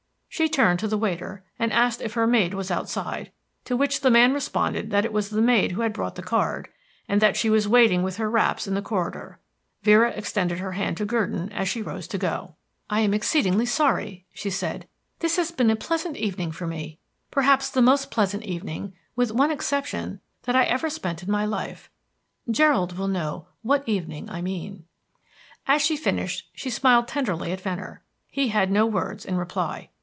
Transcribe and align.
She 0.33 0.47
turned 0.47 0.79
to 0.79 0.87
the 0.87 0.97
waiter, 0.97 1.43
and 1.59 1.73
asked 1.73 1.99
if 2.01 2.13
her 2.13 2.25
maid 2.25 2.53
was 2.53 2.71
outside, 2.71 3.33
to 3.65 3.75
which 3.75 3.99
the 3.99 4.09
man 4.09 4.33
responded 4.33 4.89
that 4.89 5.03
it 5.03 5.11
was 5.11 5.29
the 5.29 5.41
maid 5.41 5.73
who 5.73 5.81
had 5.81 5.91
brought 5.91 6.15
the 6.15 6.23
card, 6.23 6.69
and 7.09 7.21
that 7.21 7.35
she 7.35 7.49
was 7.49 7.67
waiting 7.67 8.01
with 8.01 8.15
her 8.15 8.29
wraps 8.29 8.65
in 8.65 8.73
the 8.73 8.81
corridor. 8.81 9.39
Vera 9.83 10.09
extended 10.11 10.57
her 10.59 10.71
hand 10.71 10.95
to 10.97 11.05
Gurdon 11.05 11.51
as 11.51 11.67
she 11.67 11.81
rose 11.81 12.07
to 12.07 12.17
go. 12.17 12.55
"I 12.89 13.01
am 13.01 13.13
exceedingly 13.13 13.65
sorry," 13.65 14.25
she 14.33 14.49
said. 14.49 14.87
"This 15.19 15.35
has 15.35 15.51
been 15.51 15.69
a 15.69 15.75
pleasant 15.75 16.15
evening 16.15 16.53
for 16.53 16.65
me: 16.65 16.97
perhaps 17.29 17.69
the 17.69 17.81
most 17.81 18.09
pleasant 18.09 18.43
evening 18.45 18.93
with 19.17 19.33
one 19.33 19.51
exception 19.51 20.21
that 20.43 20.55
I 20.55 20.63
ever 20.63 20.89
spent 20.89 21.21
in 21.21 21.29
my 21.29 21.45
life. 21.45 21.89
Gerald 22.49 22.97
will 22.97 23.09
know 23.09 23.47
what 23.63 23.87
evening 23.87 24.29
I 24.29 24.41
mean." 24.41 24.85
As 25.67 25.81
she 25.81 25.97
finished 25.97 26.47
she 26.55 26.69
smiled 26.69 27.09
tenderly 27.09 27.51
at 27.51 27.59
Venner. 27.61 28.01
He 28.29 28.47
had 28.47 28.71
no 28.71 28.85
words 28.85 29.25
in 29.25 29.35
reply. 29.35 29.89